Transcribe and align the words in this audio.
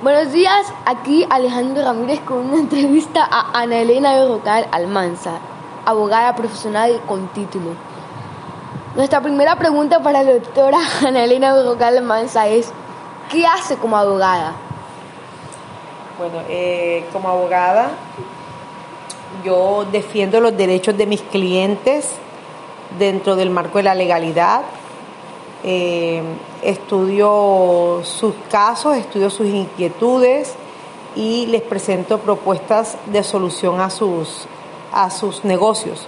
Buenos 0.00 0.32
días, 0.32 0.72
aquí 0.86 1.26
Alejandro 1.28 1.82
Ramírez 1.82 2.20
con 2.20 2.38
una 2.38 2.56
entrevista 2.60 3.28
a 3.28 3.58
Ana 3.60 3.78
Elena 3.78 4.14
Berrocal 4.14 4.68
Almanza, 4.70 5.40
abogada 5.84 6.36
profesional 6.36 7.00
con 7.04 7.26
título. 7.28 7.70
Nuestra 8.94 9.20
primera 9.20 9.56
pregunta 9.56 10.00
para 10.00 10.22
la 10.22 10.34
doctora 10.34 10.78
Ana 11.04 11.24
Elena 11.24 11.52
Berrocal 11.52 11.98
Almanza 11.98 12.46
es, 12.46 12.72
¿qué 13.28 13.44
hace 13.44 13.76
como 13.76 13.96
abogada? 13.96 14.52
Bueno, 16.16 16.42
eh, 16.48 17.04
como 17.12 17.28
abogada 17.28 17.90
yo 19.44 19.84
defiendo 19.90 20.40
los 20.40 20.56
derechos 20.56 20.96
de 20.96 21.06
mis 21.06 21.22
clientes 21.22 22.08
dentro 23.00 23.34
del 23.34 23.50
marco 23.50 23.78
de 23.78 23.84
la 23.84 23.96
legalidad. 23.96 24.62
Eh, 25.64 26.22
estudio 26.62 28.00
sus 28.04 28.34
casos, 28.50 28.96
estudio 28.96 29.28
sus 29.28 29.48
inquietudes 29.48 30.54
y 31.16 31.46
les 31.46 31.62
presento 31.62 32.18
propuestas 32.18 32.96
de 33.06 33.24
solución 33.24 33.80
a 33.80 33.90
sus, 33.90 34.46
a 34.92 35.10
sus 35.10 35.44
negocios. 35.44 36.06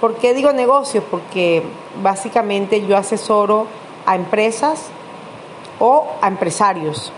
¿Por 0.00 0.16
qué 0.16 0.34
digo 0.34 0.52
negocios? 0.52 1.04
Porque 1.08 1.62
básicamente 2.02 2.84
yo 2.84 2.96
asesoro 2.96 3.66
a 4.06 4.16
empresas 4.16 4.86
o 5.78 6.06
a 6.20 6.26
empresarios. 6.26 7.12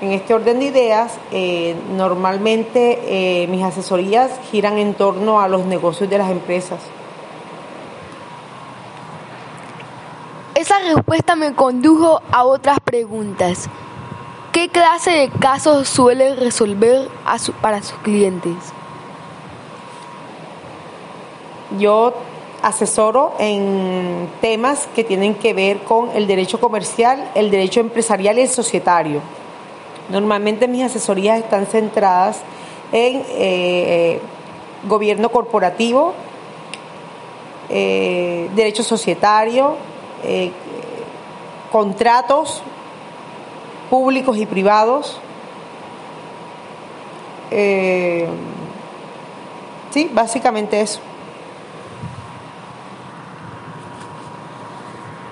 En 0.00 0.12
este 0.12 0.32
orden 0.32 0.60
de 0.60 0.64
ideas, 0.66 1.18
eh, 1.32 1.76
normalmente 1.96 3.42
eh, 3.42 3.46
mis 3.48 3.62
asesorías 3.62 4.30
giran 4.50 4.78
en 4.78 4.94
torno 4.94 5.40
a 5.40 5.48
los 5.48 5.64
negocios 5.66 6.08
de 6.08 6.18
las 6.18 6.30
empresas. 6.30 6.80
Esa 10.58 10.80
respuesta 10.80 11.36
me 11.36 11.54
condujo 11.54 12.20
a 12.32 12.42
otras 12.42 12.80
preguntas. 12.80 13.68
¿Qué 14.50 14.68
clase 14.68 15.12
de 15.12 15.28
casos 15.28 15.88
suele 15.88 16.34
resolver 16.34 17.08
para 17.62 17.80
sus 17.80 17.96
clientes? 18.00 18.56
Yo 21.78 22.12
asesoro 22.60 23.34
en 23.38 24.28
temas 24.40 24.88
que 24.96 25.04
tienen 25.04 25.36
que 25.36 25.54
ver 25.54 25.78
con 25.84 26.10
el 26.16 26.26
derecho 26.26 26.58
comercial, 26.58 27.30
el 27.36 27.52
derecho 27.52 27.78
empresarial 27.78 28.36
y 28.38 28.40
el 28.40 28.48
societario. 28.48 29.20
Normalmente 30.08 30.66
mis 30.66 30.82
asesorías 30.82 31.38
están 31.38 31.66
centradas 31.66 32.40
en 32.90 33.22
eh, 33.28 34.20
gobierno 34.88 35.28
corporativo, 35.28 36.14
eh, 37.70 38.50
derecho 38.56 38.82
societario, 38.82 39.76
eh, 40.24 40.52
contratos 41.70 42.62
públicos 43.90 44.36
y 44.36 44.46
privados. 44.46 45.20
Eh, 47.50 48.28
sí, 49.90 50.10
básicamente 50.12 50.80
eso. 50.80 51.00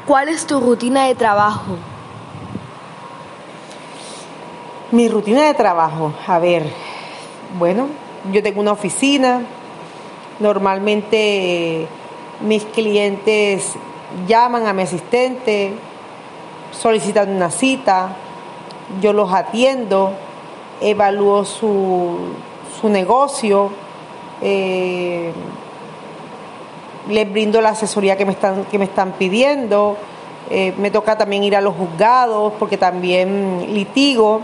¿Cuál 0.07 0.29
es 0.29 0.47
tu 0.47 0.61
rutina 0.61 1.07
de 1.07 1.15
trabajo? 1.15 1.77
Mi 4.93 5.09
rutina 5.09 5.43
de 5.43 5.55
trabajo, 5.55 6.13
a 6.29 6.39
ver, 6.39 6.71
bueno, 7.59 7.89
yo 8.33 8.41
tengo 8.41 8.61
una 8.61 8.71
oficina, 8.71 9.41
normalmente 10.39 11.89
mis 12.41 12.65
clientes 12.67 13.73
llaman 14.27 14.67
a 14.67 14.73
mi 14.73 14.83
asistente, 14.83 15.73
solicitan 16.73 17.31
una 17.31 17.51
cita, 17.51 18.17
yo 19.01 19.13
los 19.13 19.33
atiendo, 19.33 20.13
evalúo 20.81 21.45
su, 21.45 22.17
su 22.81 22.89
negocio, 22.89 23.71
eh, 24.43 25.33
les 27.09 27.33
brindo 27.33 27.61
la 27.61 27.71
asesoría 27.71 28.17
que 28.17 28.25
me 28.27 28.33
están, 28.33 28.65
que 28.65 28.79
me 28.79 28.85
están 28.85 29.13
pidiendo, 29.13 29.97
eh, 30.51 30.73
me 30.79 30.91
toca 30.91 31.17
también 31.17 31.45
ir 31.45 31.57
a 31.57 31.61
los 31.61 31.75
juzgados 31.75 32.53
porque 32.59 32.77
también 32.77 33.75
litigo, 33.75 34.41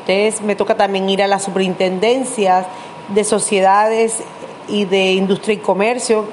entonces 0.00 0.42
me 0.42 0.56
toca 0.56 0.76
también 0.76 1.08
ir 1.08 1.22
a 1.22 1.26
las 1.26 1.44
superintendencias 1.44 2.66
de 3.08 3.24
sociedades 3.24 4.22
y 4.68 4.84
de 4.84 5.12
industria 5.12 5.54
y 5.54 5.58
comercio 5.58 6.24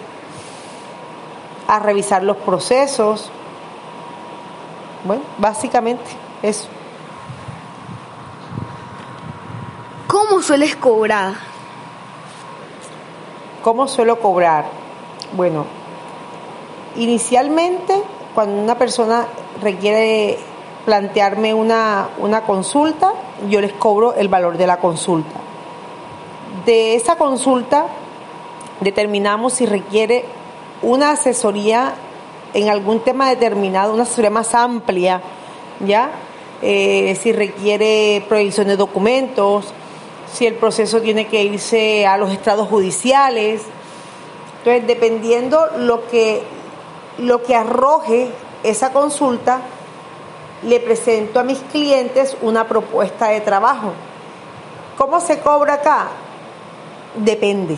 a 1.70 1.78
revisar 1.78 2.24
los 2.24 2.36
procesos. 2.38 3.30
Bueno, 5.06 5.22
básicamente 5.38 6.04
eso. 6.42 6.68
¿Cómo 10.08 10.42
sueles 10.42 10.76
cobrar? 10.76 11.36
¿Cómo 13.62 13.88
suelo 13.88 14.20
cobrar? 14.20 14.66
Bueno, 15.34 15.66
inicialmente 16.96 18.02
cuando 18.34 18.60
una 18.60 18.76
persona 18.76 19.28
requiere 19.62 20.40
plantearme 20.86 21.54
una, 21.54 22.10
una 22.18 22.42
consulta, 22.42 23.14
yo 23.48 23.62
les 23.62 23.74
cobro 23.74 24.16
el 24.16 24.28
valor 24.28 24.58
de 24.58 24.66
la 24.66 24.78
consulta. 24.78 25.40
De 26.66 26.96
esa 26.96 27.16
consulta 27.16 27.86
determinamos 28.82 29.54
si 29.54 29.68
requiere 29.68 30.39
una 30.82 31.12
asesoría 31.12 31.94
en 32.54 32.70
algún 32.70 33.02
tema 33.02 33.30
determinado, 33.30 33.94
una 33.94 34.04
asesoría 34.04 34.30
más 34.30 34.56
amplia, 34.56 35.22
¿ya? 35.86 36.12
Eh, 36.62 37.18
si 37.22 37.32
requiere 37.32 38.26
prohibición 38.28 38.68
de 38.68 38.76
documentos, 38.76 39.74
si 40.32 40.46
el 40.46 40.56
proceso 40.56 41.02
tiene 41.02 41.28
que 41.28 41.44
irse 41.44 42.06
a 42.06 42.18
los 42.18 42.32
estados 42.32 42.68
judiciales. 42.68 43.62
Entonces, 44.60 44.88
dependiendo 44.88 45.68
lo 45.78 46.08
que, 46.08 46.44
lo 47.18 47.44
que 47.44 47.56
arroje 47.56 48.30
esa 48.64 48.92
consulta, 48.92 49.62
le 50.64 50.80
presento 50.80 51.40
a 51.40 51.44
mis 51.44 51.60
clientes 51.60 52.36
una 52.42 52.68
propuesta 52.68 53.30
de 53.30 53.42
trabajo. 53.42 53.94
¿Cómo 54.98 55.22
se 55.22 55.40
cobra 55.40 55.76
acá? 55.76 56.08
Depende. 57.16 57.78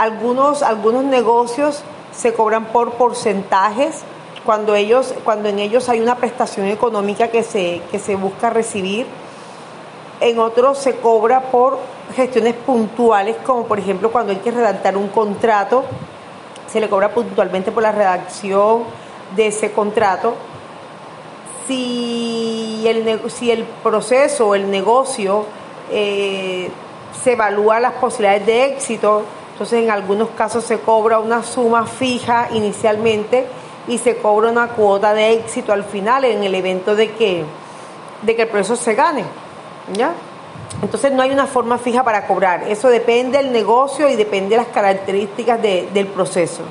Algunos, 0.00 0.62
algunos 0.62 1.04
negocios 1.04 1.82
se 2.10 2.32
cobran 2.32 2.64
por 2.68 2.92
porcentajes 2.92 4.00
cuando, 4.46 4.74
ellos, 4.74 5.12
cuando 5.24 5.50
en 5.50 5.58
ellos 5.58 5.90
hay 5.90 6.00
una 6.00 6.14
prestación 6.14 6.68
económica 6.68 7.28
que 7.28 7.42
se, 7.42 7.82
que 7.90 7.98
se 7.98 8.16
busca 8.16 8.48
recibir. 8.48 9.06
En 10.20 10.38
otros 10.38 10.78
se 10.78 10.96
cobra 10.96 11.50
por 11.50 11.78
gestiones 12.16 12.54
puntuales, 12.54 13.36
como 13.44 13.66
por 13.66 13.78
ejemplo 13.78 14.10
cuando 14.10 14.32
hay 14.32 14.38
que 14.38 14.50
redactar 14.50 14.96
un 14.96 15.08
contrato, 15.08 15.84
se 16.66 16.80
le 16.80 16.88
cobra 16.88 17.12
puntualmente 17.12 17.70
por 17.70 17.82
la 17.82 17.92
redacción 17.92 18.84
de 19.36 19.48
ese 19.48 19.70
contrato. 19.72 20.32
Si 21.68 22.84
el, 22.88 23.30
si 23.30 23.50
el 23.50 23.64
proceso 23.64 24.54
el 24.54 24.70
negocio 24.70 25.44
eh, 25.90 26.70
se 27.22 27.32
evalúa 27.32 27.80
las 27.80 27.92
posibilidades 27.92 28.46
de 28.46 28.64
éxito, 28.64 29.24
entonces 29.60 29.84
en 29.84 29.90
algunos 29.90 30.30
casos 30.30 30.64
se 30.64 30.80
cobra 30.80 31.18
una 31.18 31.42
suma 31.42 31.84
fija 31.84 32.48
inicialmente 32.50 33.46
y 33.88 33.98
se 33.98 34.16
cobra 34.16 34.48
una 34.48 34.68
cuota 34.68 35.12
de 35.12 35.34
éxito 35.34 35.74
al 35.74 35.84
final 35.84 36.24
en 36.24 36.42
el 36.42 36.54
evento 36.54 36.96
de 36.96 37.10
que, 37.10 37.44
de 38.22 38.36
que 38.36 38.40
el 38.40 38.48
proceso 38.48 38.74
se 38.74 38.94
gane. 38.94 39.22
¿ya? 39.92 40.14
Entonces 40.80 41.12
no 41.12 41.20
hay 41.20 41.30
una 41.30 41.46
forma 41.46 41.76
fija 41.76 42.02
para 42.02 42.26
cobrar. 42.26 42.62
Eso 42.68 42.88
depende 42.88 43.36
del 43.36 43.52
negocio 43.52 44.08
y 44.08 44.16
depende 44.16 44.48
de 44.48 44.56
las 44.56 44.68
características 44.68 45.60
del 45.60 46.06
proceso. 46.06 46.62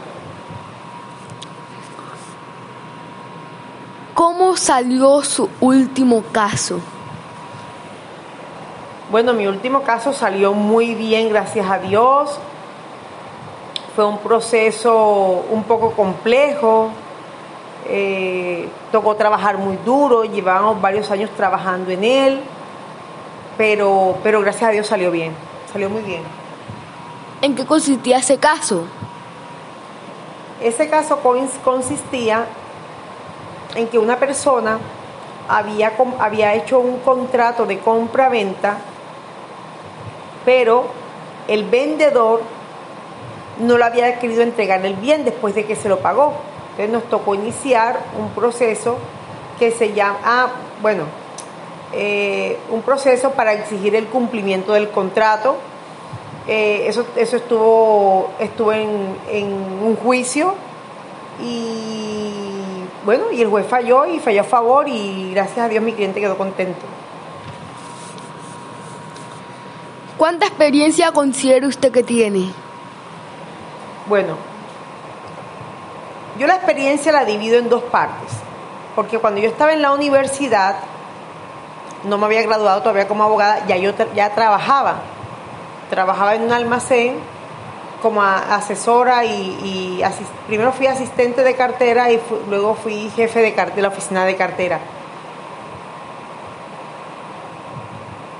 ¿Cómo 4.15 4.57
salió 4.57 5.21
su 5.21 5.47
último 5.61 6.23
caso? 6.31 6.79
Bueno, 9.11 9.33
mi 9.33 9.45
último 9.45 9.83
caso 9.83 10.11
salió 10.11 10.53
muy 10.53 10.95
bien, 10.95 11.29
gracias 11.29 11.69
a 11.69 11.77
Dios. 11.77 12.39
Fue 13.99 14.05
un 14.05 14.19
proceso 14.19 15.43
un 15.51 15.65
poco 15.65 15.91
complejo, 15.91 16.89
eh, 17.85 18.69
tocó 18.93 19.17
trabajar 19.17 19.57
muy 19.57 19.75
duro, 19.85 20.23
llevábamos 20.23 20.79
varios 20.79 21.11
años 21.11 21.29
trabajando 21.35 21.91
en 21.91 22.05
él, 22.05 22.39
pero, 23.57 24.15
pero 24.23 24.39
gracias 24.39 24.69
a 24.69 24.71
Dios 24.71 24.87
salió 24.87 25.11
bien, 25.11 25.33
salió 25.73 25.89
muy 25.89 26.01
bien. 26.03 26.21
¿En 27.41 27.55
qué 27.55 27.65
consistía 27.65 28.19
ese 28.19 28.37
caso? 28.37 28.85
Ese 30.61 30.89
caso 30.89 31.19
consistía 31.61 32.45
en 33.75 33.85
que 33.89 33.99
una 33.99 34.15
persona 34.15 34.79
había, 35.49 35.91
había 36.19 36.53
hecho 36.53 36.79
un 36.79 36.99
contrato 36.99 37.65
de 37.65 37.79
compra-venta, 37.79 38.77
pero 40.45 40.85
el 41.49 41.65
vendedor 41.65 42.58
no 43.59 43.77
lo 43.77 43.85
había 43.85 44.19
querido 44.19 44.41
entregar 44.41 44.85
el 44.85 44.95
bien 44.95 45.25
después 45.25 45.55
de 45.55 45.65
que 45.65 45.75
se 45.75 45.89
lo 45.89 45.99
pagó. 45.99 46.33
Entonces 46.71 46.89
nos 46.91 47.03
tocó 47.09 47.35
iniciar 47.35 47.99
un 48.17 48.29
proceso 48.29 48.97
que 49.59 49.71
se 49.71 49.93
llama, 49.93 50.19
ah, 50.23 50.47
bueno, 50.81 51.03
eh, 51.91 52.57
un 52.71 52.81
proceso 52.81 53.31
para 53.31 53.53
exigir 53.53 53.95
el 53.95 54.07
cumplimiento 54.07 54.73
del 54.73 54.89
contrato. 54.89 55.57
Eh, 56.47 56.85
eso, 56.87 57.05
eso 57.15 57.35
estuvo, 57.35 58.31
estuvo 58.39 58.71
en, 58.73 59.17
en 59.29 59.51
un 59.51 59.95
juicio 59.97 60.55
y 61.41 62.31
bueno, 63.05 63.31
y 63.31 63.41
el 63.41 63.49
juez 63.49 63.67
falló 63.67 64.05
y 64.05 64.19
falló 64.19 64.41
a 64.41 64.45
favor 64.45 64.87
y 64.87 65.31
gracias 65.33 65.59
a 65.59 65.69
Dios 65.69 65.83
mi 65.83 65.93
cliente 65.93 66.19
quedó 66.19 66.37
contento. 66.37 66.85
¿Cuánta 70.17 70.47
experiencia 70.47 71.11
considera 71.11 71.67
usted 71.67 71.91
que 71.91 72.03
tiene? 72.03 72.51
Bueno, 74.09 74.37
yo 76.39 76.47
la 76.47 76.55
experiencia 76.55 77.11
la 77.11 77.25
divido 77.25 77.59
en 77.59 77.69
dos 77.69 77.83
partes, 77.83 78.31
porque 78.95 79.19
cuando 79.19 79.39
yo 79.39 79.47
estaba 79.47 79.71
en 79.71 79.83
la 79.83 79.91
universidad, 79.91 80.77
no 82.05 82.17
me 82.17 82.25
había 82.25 82.41
graduado 82.41 82.81
todavía 82.81 83.07
como 83.07 83.23
abogada, 83.23 83.67
ya 83.67 83.77
yo 83.77 83.91
ya 84.15 84.33
trabajaba. 84.33 84.95
Trabajaba 85.91 86.33
en 86.33 86.41
un 86.41 86.51
almacén 86.51 87.19
como 88.01 88.23
asesora 88.23 89.25
y, 89.25 90.01
primero 90.47 90.71
fui 90.71 90.87
asistente 90.87 91.43
de 91.43 91.55
cartera 91.55 92.11
y 92.11 92.19
luego 92.49 92.73
fui 92.73 93.11
jefe 93.15 93.41
de, 93.41 93.51
de 93.51 93.81
la 93.83 93.89
oficina 93.89 94.25
de 94.25 94.35
cartera. 94.35 94.79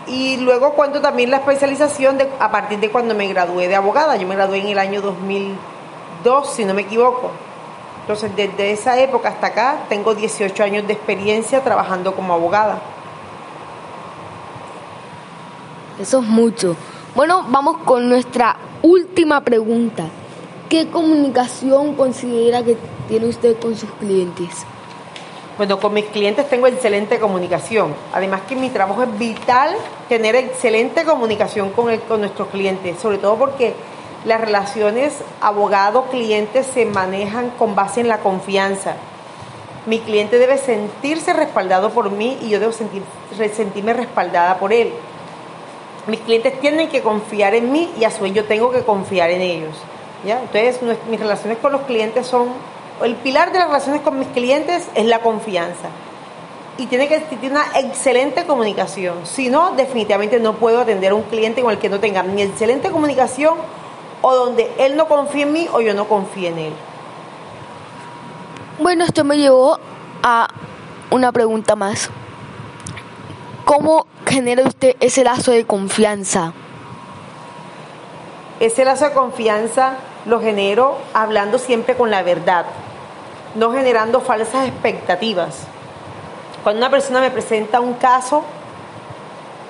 Y 0.09 0.37
luego 0.37 0.73
cuento 0.73 1.01
también 1.01 1.29
la 1.29 1.37
especialización 1.37 2.17
de, 2.17 2.27
a 2.39 2.49
partir 2.51 2.79
de 2.79 2.89
cuando 2.89 3.13
me 3.13 3.27
gradué 3.27 3.67
de 3.67 3.75
abogada. 3.75 4.15
Yo 4.15 4.27
me 4.27 4.35
gradué 4.35 4.59
en 4.59 4.67
el 4.67 4.79
año 4.79 5.01
2002, 5.01 6.49
si 6.49 6.65
no 6.65 6.73
me 6.73 6.81
equivoco. 6.81 7.29
Entonces, 8.01 8.35
desde 8.35 8.71
esa 8.71 8.99
época 8.99 9.29
hasta 9.29 9.47
acá, 9.47 9.83
tengo 9.87 10.15
18 10.15 10.63
años 10.63 10.87
de 10.87 10.93
experiencia 10.93 11.63
trabajando 11.63 12.15
como 12.15 12.33
abogada. 12.33 12.81
Eso 15.99 16.19
es 16.19 16.25
mucho. 16.25 16.75
Bueno, 17.13 17.45
vamos 17.49 17.77
con 17.85 18.09
nuestra 18.09 18.55
última 18.81 19.41
pregunta. 19.41 20.05
¿Qué 20.69 20.87
comunicación 20.87 21.93
considera 21.95 22.63
que 22.63 22.77
tiene 23.07 23.27
usted 23.27 23.59
con 23.59 23.75
sus 23.75 23.91
clientes? 23.99 24.65
Bueno, 25.59 25.77
con 25.77 25.93
mis 25.93 26.05
clientes 26.05 26.47
tengo 26.47 26.67
excelente 26.67 27.19
comunicación. 27.19 27.93
Además 28.13 28.43
que 28.47 28.55
mi 28.55 28.69
trabajo 28.69 29.03
es 29.03 29.19
vital 29.19 29.75
tener 30.07 30.33
excelente 30.37 31.03
comunicación 31.03 31.71
con, 31.71 31.97
con 31.97 32.21
nuestros 32.21 32.47
clientes, 32.47 32.97
sobre 32.97 33.17
todo 33.17 33.35
porque 33.35 33.73
las 34.23 34.39
relaciones 34.39 35.17
abogado-cliente 35.41 36.63
se 36.63 36.85
manejan 36.85 37.49
con 37.49 37.75
base 37.75 37.99
en 37.99 38.07
la 38.07 38.19
confianza. 38.19 38.93
Mi 39.85 39.99
cliente 39.99 40.39
debe 40.39 40.57
sentirse 40.57 41.33
respaldado 41.33 41.89
por 41.89 42.09
mí 42.09 42.37
y 42.41 42.47
yo 42.47 42.61
debo 42.61 42.71
sentir, 42.71 43.03
sentirme 43.53 43.91
respaldada 43.91 44.59
por 44.59 44.71
él. 44.71 44.93
Mis 46.07 46.21
clientes 46.21 46.57
tienen 46.61 46.87
que 46.87 47.01
confiar 47.01 47.53
en 47.53 47.69
mí 47.69 47.91
y 47.99 48.05
a 48.05 48.11
su 48.11 48.23
vez 48.23 48.31
yo 48.33 48.45
tengo 48.45 48.71
que 48.71 48.83
confiar 48.83 49.29
en 49.29 49.41
ellos. 49.41 49.75
¿ya? 50.25 50.39
Entonces, 50.39 50.79
mis 51.09 51.19
relaciones 51.19 51.57
con 51.57 51.73
los 51.73 51.81
clientes 51.81 52.25
son 52.25 52.47
el 53.03 53.15
pilar 53.15 53.51
de 53.51 53.59
las 53.59 53.67
relaciones 53.67 54.01
con 54.01 54.19
mis 54.19 54.27
clientes 54.29 54.87
es 54.95 55.05
la 55.05 55.19
confianza. 55.19 55.89
Y 56.77 56.87
tiene 56.87 57.07
que 57.07 57.17
existir 57.17 57.51
una 57.51 57.65
excelente 57.75 58.45
comunicación. 58.45 59.25
Si 59.25 59.49
no, 59.49 59.71
definitivamente 59.71 60.39
no 60.39 60.53
puedo 60.53 60.79
atender 60.79 61.11
a 61.11 61.15
un 61.15 61.23
cliente 61.23 61.61
con 61.61 61.71
el 61.71 61.77
que 61.77 61.89
no 61.89 61.99
tenga 61.99 62.23
ni 62.23 62.41
excelente 62.41 62.89
comunicación 62.89 63.55
o 64.21 64.35
donde 64.35 64.71
él 64.77 64.95
no 64.95 65.07
confíe 65.07 65.43
en 65.43 65.51
mí 65.51 65.67
o 65.73 65.81
yo 65.81 65.93
no 65.93 66.07
confíe 66.07 66.49
en 66.49 66.57
él. 66.59 66.73
Bueno, 68.79 69.03
esto 69.03 69.25
me 69.25 69.37
llevó 69.37 69.77
a 70.23 70.47
una 71.11 71.31
pregunta 71.31 71.75
más. 71.75 72.09
¿Cómo 73.65 74.07
genera 74.25 74.63
usted 74.63 74.95
ese 75.01 75.23
lazo 75.23 75.51
de 75.51 75.65
confianza? 75.65 76.53
Ese 78.61 78.85
lazo 78.85 79.05
de 79.05 79.11
confianza 79.11 79.97
lo 80.25 80.39
genero 80.39 80.97
hablando 81.13 81.57
siempre 81.57 81.95
con 81.95 82.09
la 82.09 82.23
verdad 82.23 82.65
no 83.55 83.71
generando 83.71 84.21
falsas 84.21 84.67
expectativas. 84.67 85.63
Cuando 86.63 86.79
una 86.79 86.91
persona 86.91 87.21
me 87.21 87.31
presenta 87.31 87.79
un 87.79 87.93
caso, 87.93 88.43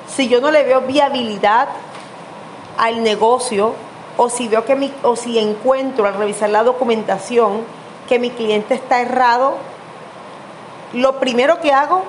si 0.08 0.28
yo 0.28 0.42
no 0.42 0.52
le 0.52 0.64
veo 0.64 0.82
viabilidad 0.82 1.70
al 2.78 3.04
negocio 3.04 3.74
o 4.18 4.30
si 4.30 4.48
veo 4.48 4.66
que 4.66 4.76
mi, 4.76 4.92
o 5.04 5.16
si 5.16 5.38
encuentro 5.38 6.06
al 6.06 6.16
revisar 6.16 6.50
la 6.50 6.64
documentación 6.64 7.62
que 8.08 8.20
mi 8.20 8.32
cliente 8.32 8.74
está 8.74 9.02
errado, 9.02 9.56
lo 10.94 11.20
primero 11.20 11.62
que 11.62 11.72
hago 11.72 12.04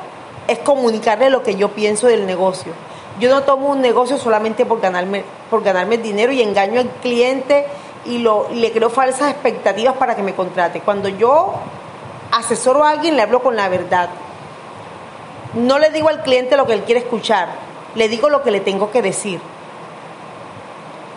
es 0.49 0.59
comunicarle 0.59 1.31
lo 1.31 1.43
que 1.43 1.55
yo 1.55 1.69
pienso 1.69 2.07
del 2.07 2.27
negocio. 2.27 2.73
Yo 3.21 3.31
no 3.31 3.43
tomo 3.43 3.69
un 3.69 3.81
negocio 3.81 4.17
solamente 4.17 4.65
por 4.65 4.81
ganarme, 4.81 5.25
por 5.51 5.63
ganarme 5.63 5.99
dinero 5.99 6.33
y 6.33 6.41
engaño 6.41 6.81
al 6.81 6.89
cliente 6.89 7.67
y, 8.05 8.19
lo, 8.19 8.49
le 8.51 8.73
creo 8.73 8.91
falsas 8.91 9.31
expectativas 9.31 9.97
para 9.97 10.17
que 10.17 10.23
me 10.23 10.35
contrate. 10.35 10.81
Cuando 10.81 11.09
yo 11.09 11.55
asesoro 12.33 12.85
a 12.85 12.91
alguien, 12.91 13.17
le 13.17 13.23
hablo 13.23 13.43
con 13.43 13.57
la 13.57 13.69
verdad. 13.69 14.11
No 15.55 15.79
le 15.79 15.91
digo 15.91 16.09
al 16.09 16.23
cliente 16.23 16.57
lo 16.57 16.67
que 16.67 16.75
él 16.75 16.83
quiere 16.83 17.01
escuchar, 17.01 17.49
le 17.95 18.09
digo 18.09 18.29
lo 18.29 18.43
que 18.43 18.51
le 18.51 18.61
tengo 18.61 18.91
que 18.91 19.03
decir. 19.03 19.41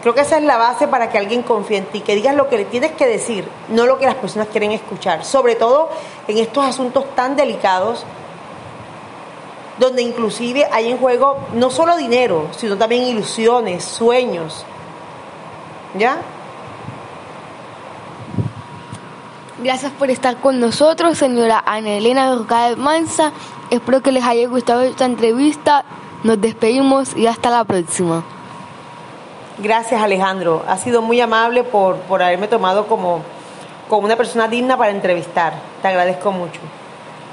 Creo 0.02 0.14
que 0.14 0.22
esa 0.22 0.38
es 0.38 0.44
la 0.44 0.58
base 0.58 0.88
para 0.88 1.10
que 1.10 1.18
alguien 1.18 1.44
confíe 1.44 1.78
en 1.78 1.86
ti, 1.86 2.02
que 2.02 2.16
digas 2.16 2.36
lo 2.36 2.50
que 2.50 2.58
le 2.58 2.66
tienes 2.66 2.92
que 2.92 3.08
decir, 3.08 3.48
no 3.70 3.86
lo 3.86 3.98
que 3.98 4.06
las 4.06 4.16
personas 4.16 4.50
quieren 4.50 4.72
escuchar. 4.72 5.24
Sobre 5.24 5.56
todo 5.56 5.90
en 6.28 6.40
estos 6.40 6.66
asuntos 6.66 7.06
tan 7.16 7.38
delicados, 7.38 8.04
donde 9.78 10.02
inclusive 10.02 10.68
hay 10.72 10.92
en 10.92 10.98
juego 10.98 11.38
no 11.54 11.70
solo 11.70 11.96
dinero, 11.96 12.48
sino 12.52 12.78
también 12.78 13.04
ilusiones, 13.04 13.86
sueños. 13.86 14.66
¿Ya? 15.98 16.18
Gracias 19.64 19.94
por 19.94 20.10
estar 20.10 20.36
con 20.42 20.60
nosotros, 20.60 21.18
señora 21.18 21.64
Ana 21.66 21.92
Elena 21.92 22.36
Roca 22.36 22.76
Mansa. 22.76 23.32
Espero 23.70 24.02
que 24.02 24.12
les 24.12 24.22
haya 24.26 24.46
gustado 24.50 24.82
esta 24.82 25.06
entrevista. 25.06 25.86
Nos 26.26 26.42
despedimos 26.42 27.16
y 27.16 27.28
hasta 27.28 27.50
la 27.50 27.64
próxima. 27.64 28.26
Gracias, 29.60 30.02
Alejandro. 30.02 30.66
Ha 30.68 30.76
sido 30.76 31.02
muy 31.02 31.22
amable 31.22 31.64
por, 31.64 31.96
por 31.96 32.22
haberme 32.22 32.50
tomado 32.50 32.88
como, 32.88 33.22
como 33.88 34.04
una 34.06 34.18
persona 34.18 34.50
digna 34.50 34.76
para 34.76 34.92
entrevistar. 34.92 35.54
Te 35.82 35.88
agradezco 35.88 36.34
mucho. 36.34 36.60